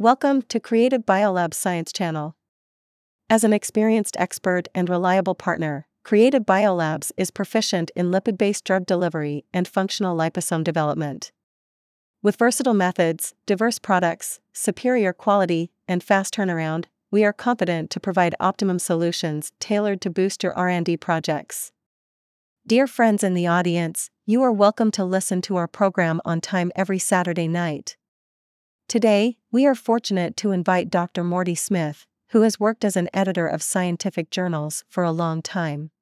Welcome 0.00 0.40
to 0.48 0.58
Creative 0.58 1.04
Biolab 1.04 1.52
Science 1.52 1.92
Channel. 1.92 2.34
As 3.28 3.44
an 3.44 3.52
experienced 3.52 4.16
expert 4.18 4.66
and 4.74 4.88
reliable 4.88 5.34
partner, 5.34 5.88
Creative 6.04 6.42
Biolabs 6.42 7.12
is 7.18 7.30
proficient 7.30 7.90
in 7.94 8.10
lipid 8.10 8.38
based 8.38 8.64
drug 8.64 8.86
delivery 8.86 9.44
and 9.52 9.68
functional 9.68 10.16
liposome 10.16 10.64
development. 10.64 11.32
With 12.22 12.38
versatile 12.38 12.72
methods, 12.72 13.34
diverse 13.44 13.78
products, 13.78 14.40
superior 14.54 15.12
quality, 15.12 15.70
and 15.86 16.02
fast 16.02 16.32
turnaround, 16.32 16.86
we 17.10 17.22
are 17.22 17.34
confident 17.34 17.90
to 17.90 18.00
provide 18.00 18.34
optimum 18.40 18.78
solutions 18.78 19.52
tailored 19.60 20.00
to 20.00 20.08
boost 20.08 20.42
your 20.42 20.56
R&D 20.56 20.96
projects. 20.96 21.72
Dear 22.66 22.86
friends 22.86 23.22
in 23.22 23.34
the 23.34 23.46
audience, 23.46 24.08
you 24.24 24.40
are 24.40 24.50
welcome 24.50 24.90
to 24.92 25.04
listen 25.04 25.42
to 25.42 25.56
our 25.56 25.68
program 25.68 26.22
on 26.24 26.40
time 26.40 26.72
every 26.74 26.98
Saturday 26.98 27.48
night. 27.48 27.98
Today, 28.90 29.38
we 29.52 29.66
are 29.66 29.76
fortunate 29.76 30.36
to 30.38 30.50
invite 30.50 30.90
Dr. 30.90 31.22
Morty 31.22 31.54
Smith, 31.54 32.08
who 32.30 32.42
has 32.42 32.58
worked 32.58 32.84
as 32.84 32.96
an 32.96 33.08
editor 33.14 33.46
of 33.46 33.62
scientific 33.62 34.30
journals 34.32 34.82
for 34.88 35.04
a 35.04 35.12
long 35.12 35.42
time. 35.42 35.92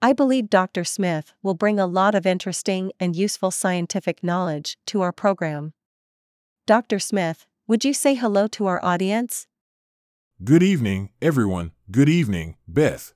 I 0.00 0.12
believe 0.12 0.48
Dr. 0.48 0.84
Smith 0.84 1.32
will 1.42 1.54
bring 1.54 1.80
a 1.80 1.86
lot 1.88 2.14
of 2.14 2.24
interesting 2.24 2.92
and 3.00 3.16
useful 3.16 3.50
scientific 3.50 4.22
knowledge 4.22 4.78
to 4.86 5.00
our 5.00 5.10
program. 5.10 5.72
Dr. 6.64 7.00
Smith, 7.00 7.44
would 7.66 7.84
you 7.84 7.92
say 7.92 8.14
hello 8.14 8.46
to 8.46 8.66
our 8.66 8.78
audience? 8.84 9.48
Good 10.44 10.62
evening, 10.62 11.10
everyone. 11.20 11.72
Good 11.90 12.08
evening, 12.08 12.54
Beth. 12.68 13.14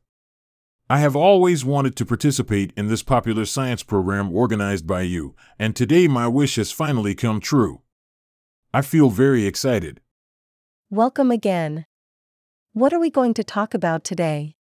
I 0.89 0.99
have 0.99 1.15
always 1.15 1.65
wanted 1.65 1.95
to 1.95 2.05
participate 2.05 2.73
in 2.77 2.89
this 2.89 3.05
popular 3.05 3.45
science 3.45 3.85
program 3.85 4.35
organized 4.35 4.89
by 4.89 5.03
you, 5.03 5.37
and 5.61 5.77
today 5.77 6.09
my 6.09 6.27
wish 6.27 6.57
has 6.57 6.73
finally 6.73 7.15
come 7.15 7.39
true. 7.39 7.83
I 8.73 8.83
feel 8.83 9.11
very 9.11 9.47
excited. 9.47 10.01
Welcome 10.91 11.33
again. 11.33 11.87
What 12.73 12.93
are 12.93 13.01
we 13.01 13.11
going 13.11 13.35
to 13.35 13.43
talk 13.43 13.75
about 13.75 14.05
today? 14.05 14.55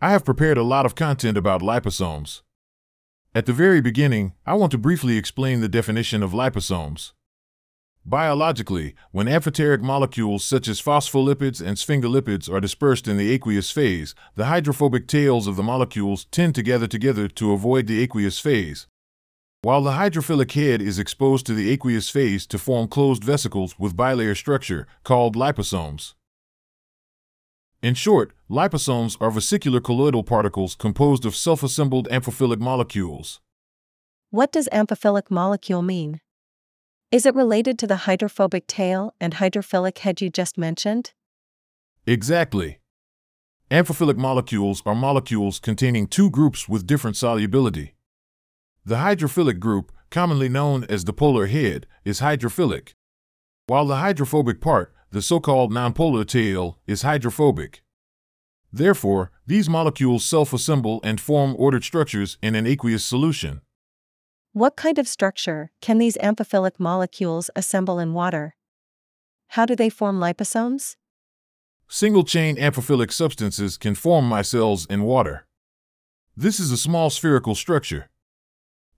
I 0.00 0.10
have 0.12 0.24
prepared 0.24 0.58
a 0.58 0.62
lot 0.62 0.86
of 0.86 0.94
content 0.94 1.36
about 1.36 1.60
liposomes. 1.60 2.42
At 3.34 3.46
the 3.46 3.52
very 3.52 3.80
beginning, 3.80 4.34
I 4.46 4.54
want 4.54 4.70
to 4.72 4.78
briefly 4.78 5.16
explain 5.16 5.60
the 5.60 5.68
definition 5.68 6.22
of 6.22 6.30
liposomes. 6.30 7.14
Biologically, 8.04 8.94
when 9.10 9.26
amphoteric 9.26 9.82
molecules 9.82 10.44
such 10.44 10.68
as 10.68 10.80
phospholipids 10.80 11.60
and 11.60 11.76
sphingolipids 11.76 12.48
are 12.48 12.60
dispersed 12.60 13.08
in 13.08 13.16
the 13.16 13.32
aqueous 13.32 13.72
phase, 13.72 14.14
the 14.36 14.44
hydrophobic 14.44 15.08
tails 15.08 15.48
of 15.48 15.56
the 15.56 15.64
molecules 15.64 16.26
tend 16.26 16.54
to 16.54 16.62
gather 16.62 16.86
together 16.86 17.26
to 17.26 17.50
avoid 17.50 17.88
the 17.88 18.00
aqueous 18.00 18.38
phase. 18.38 18.86
While 19.66 19.82
the 19.82 19.98
hydrophilic 19.98 20.52
head 20.52 20.80
is 20.80 21.00
exposed 21.00 21.44
to 21.46 21.52
the 21.52 21.72
aqueous 21.72 22.08
phase 22.08 22.46
to 22.46 22.56
form 22.56 22.86
closed 22.86 23.24
vesicles 23.24 23.76
with 23.80 23.96
bilayer 23.96 24.36
structure, 24.36 24.86
called 25.02 25.34
liposomes. 25.34 26.14
In 27.82 27.94
short, 27.94 28.32
liposomes 28.48 29.16
are 29.20 29.32
vesicular 29.32 29.80
colloidal 29.80 30.22
particles 30.22 30.76
composed 30.76 31.26
of 31.26 31.34
self 31.34 31.64
assembled 31.64 32.06
amphiphilic 32.12 32.60
molecules. 32.60 33.40
What 34.30 34.52
does 34.52 34.68
amphiphilic 34.70 35.32
molecule 35.32 35.82
mean? 35.82 36.20
Is 37.10 37.26
it 37.26 37.34
related 37.34 37.76
to 37.80 37.88
the 37.88 38.02
hydrophobic 38.06 38.68
tail 38.68 39.14
and 39.20 39.34
hydrophilic 39.34 39.98
head 39.98 40.20
you 40.20 40.30
just 40.30 40.56
mentioned? 40.56 41.12
Exactly. 42.06 42.78
Amphiphilic 43.68 44.16
molecules 44.16 44.80
are 44.86 44.94
molecules 44.94 45.58
containing 45.58 46.06
two 46.06 46.30
groups 46.30 46.68
with 46.68 46.86
different 46.86 47.16
solubility. 47.16 47.95
The 48.86 48.96
hydrophilic 48.98 49.58
group, 49.58 49.90
commonly 50.12 50.48
known 50.48 50.84
as 50.84 51.02
the 51.02 51.12
polar 51.12 51.46
head, 51.46 51.88
is 52.04 52.20
hydrophilic, 52.20 52.94
while 53.66 53.84
the 53.84 53.96
hydrophobic 53.96 54.60
part, 54.60 54.94
the 55.10 55.20
so 55.20 55.40
called 55.40 55.72
nonpolar 55.72 56.24
tail, 56.24 56.78
is 56.86 57.02
hydrophobic. 57.02 57.82
Therefore, 58.72 59.32
these 59.44 59.68
molecules 59.68 60.24
self 60.24 60.52
assemble 60.52 61.00
and 61.02 61.20
form 61.20 61.56
ordered 61.58 61.82
structures 61.82 62.38
in 62.40 62.54
an 62.54 62.64
aqueous 62.64 63.04
solution. 63.04 63.60
What 64.52 64.76
kind 64.76 64.98
of 65.00 65.08
structure 65.08 65.72
can 65.82 65.98
these 65.98 66.16
amphiphilic 66.18 66.78
molecules 66.78 67.50
assemble 67.56 67.98
in 67.98 68.14
water? 68.14 68.54
How 69.48 69.66
do 69.66 69.74
they 69.74 69.88
form 69.90 70.20
liposomes? 70.20 70.94
Single 71.88 72.22
chain 72.22 72.54
amphiphilic 72.56 73.10
substances 73.10 73.78
can 73.78 73.96
form 73.96 74.30
micelles 74.30 74.88
in 74.88 75.02
water. 75.02 75.48
This 76.36 76.60
is 76.60 76.70
a 76.70 76.76
small 76.76 77.10
spherical 77.10 77.56
structure. 77.56 78.10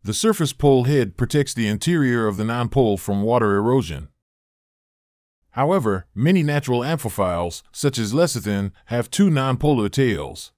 The 0.02 0.14
surface 0.14 0.52
pole 0.52 0.84
head 0.84 1.16
protects 1.16 1.52
the 1.52 1.66
interior 1.66 2.26
of 2.26 2.36
the 2.36 2.44
nonpole 2.44 2.98
from 2.98 3.22
water 3.22 3.56
erosion. 3.56 4.08
However, 5.50 6.06
many 6.14 6.42
natural 6.42 6.80
amphiphiles, 6.80 7.62
such 7.72 7.98
as 7.98 8.12
lecithin, 8.12 8.70
have 8.86 9.10
two 9.10 9.28
nonpolar 9.28 9.90
tails. 9.90 10.52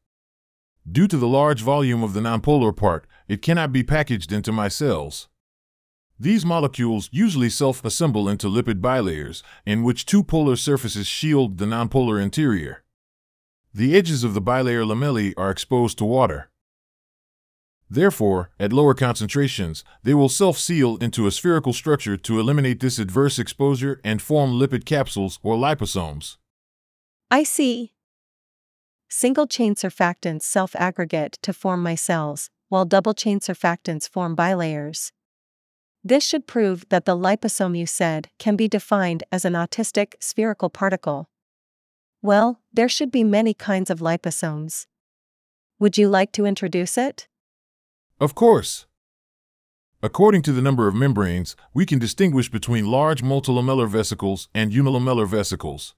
Due 0.91 1.09
to 1.09 1.17
the 1.17 1.29
large 1.29 1.63
volume 1.63 2.03
of 2.03 2.13
the 2.13 2.21
nonpolar 2.21 2.77
part, 2.77 3.07
it 3.29 3.43
cannot 3.43 3.73
be 3.73 3.83
packaged 3.83 4.31
into 4.31 4.53
micelles. 4.53 5.29
These 6.19 6.45
molecules 6.45 7.09
usually 7.11 7.49
self 7.49 7.83
assemble 7.83 8.29
into 8.29 8.47
lipid 8.49 8.83
bilayers, 8.83 9.43
in 9.65 9.83
which 9.83 10.05
two 10.05 10.23
polar 10.23 10.57
surfaces 10.57 11.07
shield 11.07 11.57
the 11.57 11.65
nonpolar 11.65 12.23
interior. 12.23 12.85
The 13.73 13.97
edges 13.97 14.23
of 14.23 14.35
the 14.35 14.43
bilayer 14.43 14.85
lamellae 14.85 15.33
are 15.39 15.51
exposed 15.51 15.97
to 15.99 16.05
water. 16.05 16.50
Therefore, 17.91 18.51
at 18.61 18.73
lower 18.73 18.95
concentrations, 18.95 19.83
they 20.05 20.15
will 20.15 20.29
self 20.29 20.57
seal 20.57 20.97
into 20.99 21.27
a 21.27 21.33
spherical 21.33 21.73
structure 21.73 22.17
to 22.17 22.39
eliminate 22.39 22.79
this 22.79 23.01
adverse 23.01 23.39
exposure 23.39 24.01
and 24.05 24.23
form 24.23 24.53
lipid 24.53 24.85
capsules 24.85 25.41
or 25.43 25.57
liposomes. 25.57 26.37
I 27.33 27.43
see. 27.43 27.95
Single 29.09 29.49
chain 29.49 29.75
surfactants 29.75 30.43
self 30.43 30.77
aggregate 30.77 31.39
to 31.43 31.53
form 31.53 31.83
micelles, 31.83 32.49
while 32.69 32.85
double 32.85 33.13
chain 33.13 33.41
surfactants 33.41 34.09
form 34.09 34.37
bilayers. 34.37 35.11
This 36.05 36.25
should 36.25 36.47
prove 36.47 36.89
that 36.91 37.07
the 37.07 37.17
liposome 37.17 37.77
you 37.77 37.87
said 37.87 38.31
can 38.39 38.55
be 38.55 38.69
defined 38.69 39.25
as 39.33 39.45
an 39.45 39.55
autistic 39.55 40.15
spherical 40.21 40.71
particle. 40.71 41.29
Well, 42.23 42.61
there 42.73 42.89
should 42.89 43.11
be 43.11 43.25
many 43.25 43.53
kinds 43.53 43.91
of 43.91 43.99
liposomes. 43.99 44.87
Would 45.81 45.99
you 45.99 46.09
like 46.09 46.31
to 46.33 46.47
introduce 46.47 46.97
it? 46.97 47.27
Of 48.21 48.35
course. 48.35 48.87
According 50.03 50.43
to 50.43 50.53
the 50.53 50.61
number 50.61 50.87
of 50.87 50.95
membranes, 50.95 51.57
we 51.73 51.87
can 51.87 51.99
distinguish 51.99 52.51
between 52.51 52.91
large 52.91 53.23
multilamellar 53.23 53.89
vesicles 53.89 54.49
and 54.55 54.73
unilamellar 54.73 55.27
vesicles. 55.27 55.95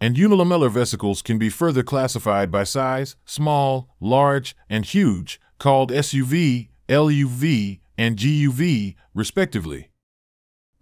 And 0.00 0.14
unilamellar 0.14 0.70
vesicles 0.70 1.22
can 1.22 1.38
be 1.38 1.48
further 1.48 1.82
classified 1.82 2.52
by 2.52 2.62
size, 2.62 3.16
small, 3.24 3.88
large, 4.00 4.54
and 4.68 4.84
huge, 4.84 5.40
called 5.58 5.90
SUV, 5.90 6.68
LUV, 6.88 7.80
and 7.98 8.16
GUV, 8.16 8.94
respectively. 9.12 9.90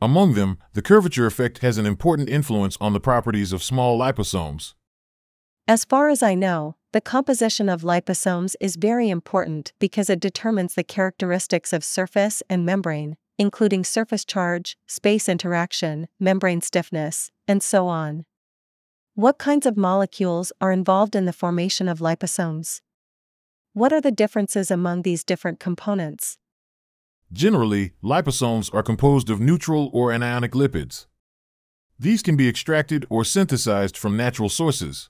Among 0.02 0.34
them, 0.34 0.58
the 0.74 0.82
curvature 0.82 1.26
effect 1.26 1.58
has 1.58 1.78
an 1.78 1.86
important 1.86 2.28
influence 2.28 2.76
on 2.78 2.92
the 2.92 3.00
properties 3.00 3.52
of 3.54 3.62
small 3.62 3.98
liposomes. 3.98 4.74
As 5.66 5.84
far 5.84 6.08
as 6.08 6.22
I 6.22 6.34
know, 6.34 6.76
the 6.92 7.00
composition 7.00 7.70
of 7.70 7.80
liposomes 7.80 8.54
is 8.60 8.76
very 8.76 9.08
important 9.08 9.72
because 9.78 10.10
it 10.10 10.20
determines 10.20 10.74
the 10.74 10.84
characteristics 10.84 11.72
of 11.72 11.82
surface 11.82 12.42
and 12.50 12.66
membrane, 12.66 13.16
including 13.38 13.82
surface 13.82 14.26
charge, 14.26 14.76
space 14.86 15.26
interaction, 15.26 16.06
membrane 16.20 16.60
stiffness, 16.60 17.30
and 17.48 17.62
so 17.62 17.88
on. 17.88 18.26
What 19.14 19.38
kinds 19.38 19.64
of 19.64 19.76
molecules 19.76 20.52
are 20.60 20.70
involved 20.70 21.16
in 21.16 21.24
the 21.24 21.32
formation 21.32 21.88
of 21.88 22.00
liposomes? 22.00 22.82
What 23.72 23.92
are 23.92 24.00
the 24.02 24.12
differences 24.12 24.70
among 24.70 25.00
these 25.00 25.24
different 25.24 25.58
components? 25.58 26.36
Generally, 27.32 27.94
liposomes 28.04 28.72
are 28.74 28.82
composed 28.82 29.30
of 29.30 29.40
neutral 29.40 29.88
or 29.94 30.10
anionic 30.10 30.50
lipids. 30.50 31.06
These 31.98 32.22
can 32.22 32.36
be 32.36 32.48
extracted 32.48 33.06
or 33.08 33.24
synthesized 33.24 33.96
from 33.96 34.14
natural 34.14 34.50
sources. 34.50 35.08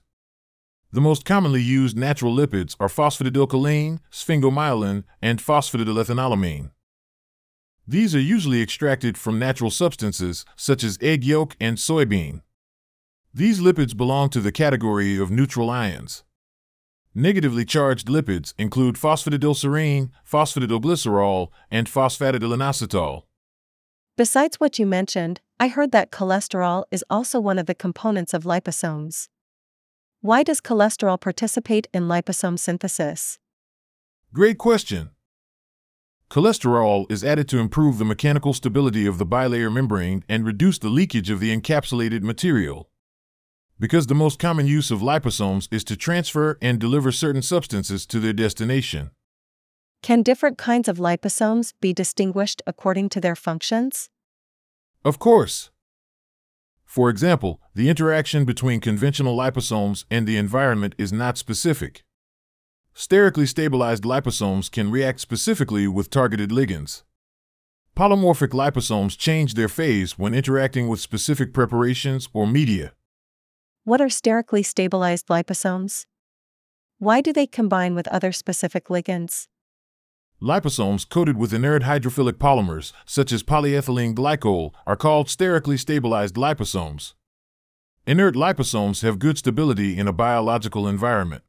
The 0.93 1.01
most 1.01 1.25
commonly 1.25 1.63
used 1.63 1.97
natural 1.97 2.35
lipids 2.35 2.75
are 2.79 2.87
phosphatidylcholine, 2.87 3.97
sphingomyelin, 4.11 5.05
and 5.23 5.39
phosphatidylethanolamine. 5.39 6.69
These 7.87 8.13
are 8.13 8.19
usually 8.19 8.61
extracted 8.61 9.17
from 9.17 9.39
natural 9.39 9.71
substances 9.71 10.45
such 10.55 10.83
as 10.83 10.99
egg 11.01 11.23
yolk 11.23 11.55
and 11.59 11.77
soybean. 11.77 12.43
These 13.33 13.59
lipids 13.59 13.97
belong 13.97 14.29
to 14.29 14.39
the 14.39 14.51
category 14.51 15.17
of 15.17 15.31
neutral 15.31 15.71
ions. 15.71 16.23
Negatively 17.15 17.65
charged 17.65 18.07
lipids 18.07 18.53
include 18.59 18.93
phosphatidylserine, 18.93 20.11
phosphatidylglycerol, 20.31 21.47
and 21.71 21.87
phosphatidylinositol. 21.87 23.23
Besides 24.15 24.59
what 24.59 24.77
you 24.77 24.85
mentioned, 24.85 25.41
I 25.59 25.69
heard 25.69 25.91
that 25.91 26.11
cholesterol 26.11 26.83
is 26.91 27.03
also 27.09 27.39
one 27.39 27.57
of 27.57 27.65
the 27.65 27.73
components 27.73 28.35
of 28.35 28.43
liposomes. 28.43 29.27
Why 30.23 30.41
does 30.41 30.61
cholesterol 30.61 31.19
participate 31.19 31.89
in 31.93 32.03
liposome 32.03 32.57
synthesis? 32.57 33.39
Great 34.31 34.57
question. 34.57 35.09
Cholesterol 36.29 37.11
is 37.11 37.25
added 37.25 37.49
to 37.49 37.59
improve 37.59 37.97
the 37.97 38.05
mechanical 38.05 38.53
stability 38.53 39.05
of 39.05 39.17
the 39.17 39.25
bilayer 39.25 39.69
membrane 39.69 40.23
and 40.29 40.45
reduce 40.45 40.79
the 40.79 40.87
leakage 40.87 41.29
of 41.29 41.41
the 41.41 41.53
encapsulated 41.53 42.21
material. 42.21 42.89
Because 43.77 44.07
the 44.07 44.15
most 44.15 44.39
common 44.39 44.65
use 44.65 44.91
of 44.91 45.01
liposomes 45.01 45.67
is 45.73 45.83
to 45.83 45.97
transfer 45.97 46.57
and 46.61 46.79
deliver 46.79 47.11
certain 47.11 47.41
substances 47.41 48.05
to 48.05 48.21
their 48.21 48.31
destination. 48.31 49.11
Can 50.01 50.23
different 50.23 50.57
kinds 50.57 50.87
of 50.87 50.99
liposomes 50.99 51.73
be 51.81 51.91
distinguished 51.91 52.61
according 52.65 53.09
to 53.09 53.19
their 53.19 53.35
functions? 53.35 54.09
Of 55.03 55.19
course. 55.19 55.69
For 56.93 57.09
example, 57.09 57.59
the 57.73 57.89
interaction 57.89 58.45
between 58.45 58.79
conventional 58.79 59.35
liposomes 59.35 60.05
and 60.11 60.27
the 60.27 60.37
environment 60.37 60.93
is 60.99 61.11
not 61.11 61.39
specific. 61.39 62.03
Sterically 62.93 63.47
stabilized 63.47 64.03
liposomes 64.03 64.69
can 64.69 64.91
react 64.91 65.19
specifically 65.19 65.87
with 65.87 66.11
targeted 66.11 66.51
ligands. 66.51 67.01
Polymorphic 67.97 68.49
liposomes 68.49 69.17
change 69.17 69.55
their 69.55 69.67
phase 69.67 70.19
when 70.19 70.35
interacting 70.35 70.87
with 70.87 70.99
specific 70.99 71.51
preparations 71.51 72.29
or 72.31 72.45
media. 72.45 72.93
What 73.85 73.99
are 73.99 74.07
sterically 74.07 74.61
stabilized 74.61 75.29
liposomes? 75.29 76.05
Why 76.99 77.21
do 77.21 77.33
they 77.33 77.47
combine 77.47 77.95
with 77.95 78.07
other 78.09 78.31
specific 78.31 78.85
ligands? 78.85 79.47
Liposomes 80.43 81.07
coated 81.07 81.37
with 81.37 81.53
inert 81.53 81.83
hydrophilic 81.83 82.33
polymers, 82.33 82.91
such 83.05 83.31
as 83.31 83.43
polyethylene 83.43 84.13
glycol, 84.13 84.73
are 84.85 84.97
called 84.97 85.29
sterically 85.29 85.77
stabilized 85.77 86.35
liposomes. 86.35 87.13
Inert 88.05 88.35
liposomes 88.35 89.03
have 89.03 89.19
good 89.19 89.37
stability 89.37 89.97
in 89.97 90.05
a 90.05 90.11
biological 90.11 90.85
environment. 90.85 91.43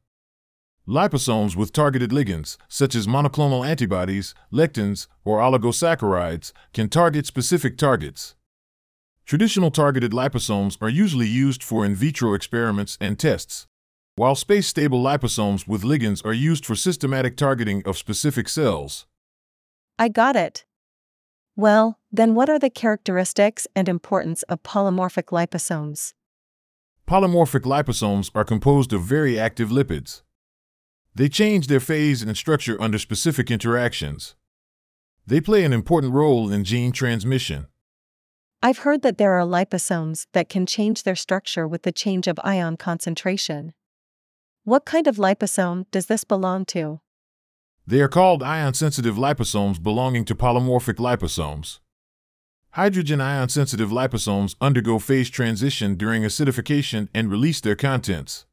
Liposomes 0.87 1.57
with 1.57 1.73
targeted 1.73 2.11
ligands, 2.11 2.55
such 2.69 2.95
as 2.95 3.05
monoclonal 3.05 3.67
antibodies, 3.67 4.33
lectins, 4.49 5.07
or 5.25 5.39
oligosaccharides, 5.39 6.53
can 6.73 6.87
target 6.87 7.25
specific 7.25 7.77
targets. 7.77 8.35
Traditional 9.25 9.71
targeted 9.71 10.13
liposomes 10.13 10.77
are 10.79 10.87
usually 10.87 11.27
used 11.27 11.61
for 11.61 11.83
in 11.83 11.95
vitro 11.95 12.33
experiments 12.33 12.97
and 13.01 13.19
tests, 13.19 13.67
while 14.17 14.35
space 14.35 14.65
stable 14.65 15.03
liposomes 15.03 15.67
with 15.67 15.83
ligands 15.83 16.25
are 16.25 16.33
used 16.33 16.65
for 16.65 16.75
systematic 16.75 17.35
targeting 17.35 17.83
of 17.85 17.97
specific 17.97 18.47
cells. 18.47 19.05
I 19.99 20.07
got 20.07 20.37
it. 20.37 20.63
Well, 21.57 21.99
then 22.11 22.33
what 22.33 22.49
are 22.49 22.59
the 22.59 22.69
characteristics 22.69 23.67
and 23.75 23.89
importance 23.89 24.43
of 24.43 24.63
polymorphic 24.63 25.25
liposomes? 25.25 26.13
Polymorphic 27.07 27.61
liposomes 27.61 28.31
are 28.33 28.45
composed 28.45 28.93
of 28.93 29.01
very 29.01 29.37
active 29.37 29.69
lipids. 29.69 30.21
They 31.13 31.29
change 31.29 31.67
their 31.67 31.79
phase 31.79 32.21
and 32.21 32.35
structure 32.35 32.81
under 32.81 32.97
specific 32.97 33.51
interactions. 33.51 34.35
They 35.27 35.41
play 35.41 35.63
an 35.63 35.73
important 35.73 36.13
role 36.13 36.51
in 36.51 36.63
gene 36.63 36.91
transmission. 36.91 37.67
I've 38.63 38.79
heard 38.79 39.01
that 39.01 39.17
there 39.17 39.33
are 39.33 39.45
liposomes 39.45 40.27
that 40.33 40.49
can 40.49 40.65
change 40.65 41.03
their 41.03 41.15
structure 41.15 41.67
with 41.67 41.83
the 41.83 41.91
change 41.91 42.27
of 42.27 42.39
ion 42.43 42.77
concentration. 42.77 43.73
What 44.67 44.83
kind 44.83 45.05
of 45.05 45.17
liposome 45.17 45.85
does 45.91 46.07
this 46.07 46.23
belong 46.23 46.65
to? 46.73 46.99
They 47.85 48.01
are 48.01 48.07
called 48.07 48.41
ion 48.41 48.73
sensitive 48.73 49.15
liposomes 49.15 49.81
belonging 49.81 50.25
to 50.25 50.33
polymorphic 50.33 50.95
liposomes. 50.95 51.77
Hydrogen 52.71 53.21
ion 53.21 53.49
sensitive 53.49 53.91
liposomes 53.91 54.55
undergo 54.59 54.97
phase 54.97 55.29
transition 55.29 55.93
during 55.93 56.23
acidification 56.23 57.09
and 57.13 57.29
release 57.29 57.61
their 57.61 57.75
contents. 57.75 58.47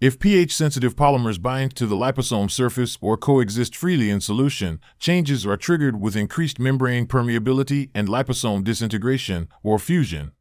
If 0.00 0.18
pH 0.18 0.56
sensitive 0.56 0.96
polymers 0.96 1.42
bind 1.42 1.76
to 1.76 1.84
the 1.84 1.94
liposome 1.94 2.50
surface 2.50 2.96
or 3.02 3.18
coexist 3.18 3.76
freely 3.76 4.08
in 4.08 4.22
solution, 4.22 4.80
changes 4.98 5.46
are 5.46 5.58
triggered 5.58 6.00
with 6.00 6.16
increased 6.16 6.58
membrane 6.58 7.06
permeability 7.06 7.90
and 7.94 8.08
liposome 8.08 8.64
disintegration 8.64 9.48
or 9.62 9.78
fusion. 9.78 10.32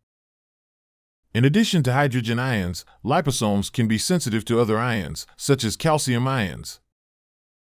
In 1.33 1.45
addition 1.45 1.83
to 1.83 1.93
hydrogen 1.93 2.39
ions, 2.39 2.85
liposomes 3.03 3.71
can 3.71 3.87
be 3.87 3.97
sensitive 3.97 4.45
to 4.45 4.59
other 4.59 4.77
ions, 4.77 5.27
such 5.35 5.63
as 5.63 5.75
calcium 5.75 6.27
ions. 6.27 6.79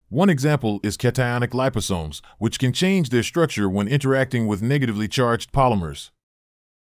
One 0.08 0.30
example 0.30 0.78
is 0.84 0.96
cationic 0.96 1.48
liposomes, 1.48 2.20
which 2.38 2.58
can 2.58 2.72
change 2.72 3.10
their 3.10 3.24
structure 3.24 3.68
when 3.68 3.88
interacting 3.88 4.46
with 4.46 4.62
negatively 4.62 5.08
charged 5.08 5.52
polymers. 5.52 6.10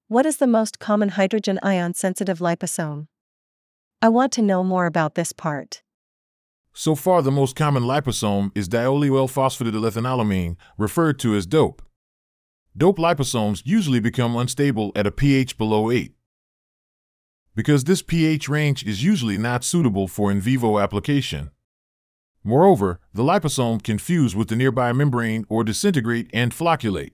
What 0.09 0.25
is 0.25 0.39
the 0.39 0.47
most 0.47 0.79
common 0.79 1.11
hydrogen 1.11 1.59
ion 1.63 1.95
sensitive 1.95 2.39
liposome? 2.39 3.07
I 4.01 4.09
want 4.09 4.33
to 4.33 4.43
know 4.43 4.65
more 4.65 4.87
about 4.87 5.15
this 5.15 5.33
part. 5.33 5.83
So 6.73 6.95
far, 6.95 7.21
the 7.21 7.31
most 7.31 7.55
common 7.55 7.83
liposome 7.83 8.51
is 8.55 8.69
dioleoyl 8.69 9.31
phosphatidylethanolamine, 9.31 10.57
referred 10.79 11.19
to 11.21 11.35
as 11.35 11.47
DOPE. 11.47 11.83
DOPE 12.75 12.97
liposomes 12.97 13.63
usually 13.67 14.01
become 14.01 14.37
unstable 14.37 14.91
at 14.97 15.07
a 15.07 15.11
pH 15.11 15.59
below 15.59 15.91
8. 15.91 16.15
Because 17.55 17.85
this 17.85 18.03
pH 18.03 18.49
range 18.49 18.85
is 18.85 19.05
usually 19.05 19.37
not 19.37 19.65
suitable 19.65 20.09
for 20.09 20.31
in 20.31 20.41
vivo 20.41 20.79
application. 20.79 21.51
Moreover, 22.43 22.99
the 23.13 23.23
liposome 23.23 23.83
can 23.83 23.99
fuse 23.99 24.35
with 24.35 24.49
the 24.49 24.57
nearby 24.57 24.93
membrane 24.93 25.45
or 25.49 25.63
disintegrate 25.63 26.31
and 26.33 26.53
flocculate. 26.53 27.13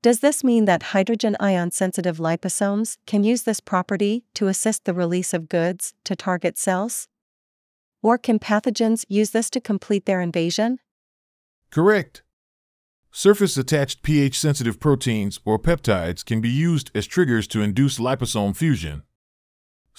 Does 0.00 0.20
this 0.20 0.44
mean 0.44 0.66
that 0.66 0.94
hydrogen 0.94 1.36
ion 1.40 1.72
sensitive 1.72 2.18
liposomes 2.18 2.98
can 3.06 3.24
use 3.24 3.42
this 3.42 3.58
property 3.58 4.24
to 4.34 4.46
assist 4.46 4.84
the 4.84 4.94
release 4.94 5.34
of 5.34 5.48
goods 5.48 5.92
to 6.04 6.14
target 6.14 6.56
cells? 6.56 7.08
Or 8.00 8.16
can 8.16 8.38
pathogens 8.38 9.04
use 9.08 9.30
this 9.30 9.50
to 9.50 9.60
complete 9.60 10.06
their 10.06 10.20
invasion? 10.20 10.78
Correct. 11.70 12.22
Surface 13.10 13.56
attached 13.56 14.02
pH 14.02 14.38
sensitive 14.38 14.78
proteins 14.78 15.40
or 15.44 15.58
peptides 15.58 16.24
can 16.24 16.40
be 16.40 16.48
used 16.48 16.92
as 16.94 17.06
triggers 17.06 17.48
to 17.48 17.62
induce 17.62 17.98
liposome 17.98 18.54
fusion. 18.54 19.02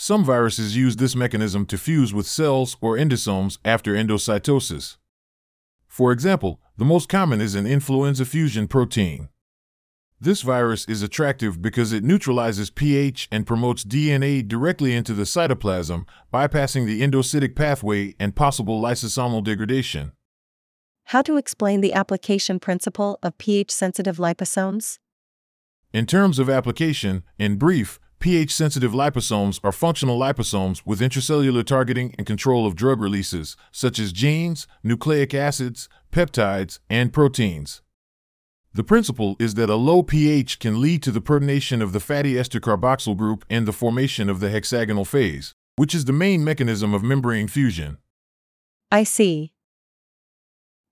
Some 0.02 0.24
viruses 0.24 0.78
use 0.78 0.96
this 0.96 1.14
mechanism 1.14 1.66
to 1.66 1.78
fuse 1.78 2.14
with 2.14 2.26
cells 2.26 2.78
or 2.80 2.96
endosomes 2.96 3.58
after 3.66 3.96
endocytosis. 3.96 4.96
For 5.90 6.14
example, 6.14 6.62
the 6.78 6.86
most 6.86 7.10
common 7.10 7.42
is 7.42 7.54
an 7.54 7.68
influenza 7.68 8.24
fusion 8.24 8.70
protein. 8.70 9.28
This 10.18 10.42
virus 10.42 10.86
is 10.86 11.02
attractive 11.02 11.62
because 11.62 11.92
it 11.92 12.06
neutralizes 12.06 12.70
pH 12.70 13.28
and 13.30 13.46
promotes 13.46 13.84
DNA 13.84 14.48
directly 14.48 14.96
into 14.96 15.14
the 15.14 15.24
cytoplasm, 15.24 16.06
bypassing 16.34 16.86
the 16.86 17.02
endocytic 17.02 17.54
pathway 17.54 18.16
and 18.22 18.38
possible 18.38 18.82
lysosomal 18.82 19.44
degradation. 19.44 20.14
How 21.08 21.22
to 21.24 21.36
explain 21.36 21.82
the 21.82 21.92
application 21.92 22.62
principle 22.62 23.20
of 23.22 23.38
pH 23.38 23.70
sensitive 23.70 24.16
liposomes? 24.16 24.98
In 25.92 26.06
terms 26.06 26.40
of 26.40 26.50
application, 26.50 27.24
in 27.38 27.58
brief, 27.58 28.00
pH 28.20 28.54
sensitive 28.54 28.92
liposomes 28.92 29.62
are 29.64 29.72
functional 29.72 30.20
liposomes 30.20 30.82
with 30.86 31.00
intracellular 31.00 31.64
targeting 31.64 32.14
and 32.18 32.28
control 32.28 32.68
of 32.68 32.76
drug 32.76 33.00
releases, 33.00 33.56
such 33.72 33.98
as 33.98 34.12
genes, 34.12 34.68
nucleic 34.84 35.34
acids, 35.34 35.88
peptides, 36.12 36.80
and 36.90 37.14
proteins. 37.14 37.82
The 38.74 38.84
principle 38.84 39.38
is 39.40 39.56
that 39.56 39.70
a 39.70 39.76
low 39.76 40.04
pH 40.04 40.60
can 40.60 40.82
lead 40.82 41.02
to 41.04 41.12
the 41.12 41.22
protonation 41.22 41.82
of 41.82 41.94
the 41.94 42.02
fatty 42.02 42.38
ester 42.38 42.60
carboxyl 42.60 43.16
group 43.16 43.46
and 43.50 43.66
the 43.66 43.74
formation 43.74 44.30
of 44.30 44.42
the 44.42 44.50
hexagonal 44.50 45.06
phase, 45.06 45.56
which 45.78 45.96
is 45.96 46.06
the 46.06 46.14
main 46.14 46.44
mechanism 46.44 46.94
of 46.94 47.02
membrane 47.02 47.48
fusion. 47.48 47.98
I 48.92 49.06
see. 49.06 49.54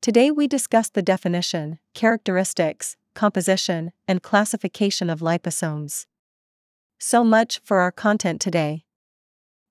Today 0.01 0.31
we 0.31 0.48
discussed 0.48 0.93
the 0.93 1.01
definition, 1.01 1.79
characteristics, 1.93 2.96
composition, 3.15 3.91
and 4.07 4.24
classification 4.24 5.10
of 5.10 5.19
liposomes. 5.19 6.05
So 7.00 7.24
much 7.24 7.60
for 7.63 7.80
our 7.80 7.92
content 7.92 8.42
today. 8.42 8.84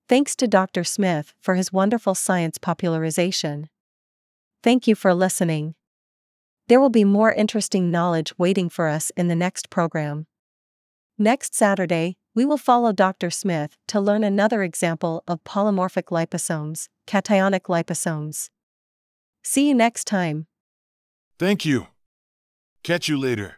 Thanks 0.07 0.35
to 0.37 0.47
Dr. 0.47 0.83
Smith 0.83 1.33
for 1.41 1.55
his 1.55 1.73
wonderful 1.73 2.15
science 2.15 2.57
popularization. 2.57 3.69
Thank 4.63 4.87
you 4.87 4.95
for 4.95 5.13
listening. 5.13 5.75
There 6.67 6.79
will 6.79 6.89
be 6.89 7.03
more 7.03 7.31
interesting 7.31 7.91
knowledge 7.91 8.33
waiting 8.37 8.69
for 8.69 8.87
us 8.87 9.11
in 9.17 9.27
the 9.27 9.35
next 9.35 9.69
program. 9.69 10.27
Next 11.17 11.53
Saturday, 11.53 12.17
we 12.33 12.45
will 12.45 12.57
follow 12.57 12.91
Dr. 12.91 13.29
Smith 13.29 13.75
to 13.87 13.99
learn 13.99 14.23
another 14.23 14.63
example 14.63 15.23
of 15.27 15.43
polymorphic 15.43 16.05
liposomes, 16.05 16.87
cationic 17.07 17.63
liposomes. 17.63 18.49
See 19.43 19.67
you 19.67 19.73
next 19.73 20.05
time. 20.05 20.47
Thank 21.39 21.65
you. 21.65 21.87
Catch 22.83 23.09
you 23.09 23.17
later. 23.17 23.55